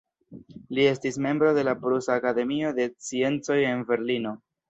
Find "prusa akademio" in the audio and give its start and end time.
1.83-2.71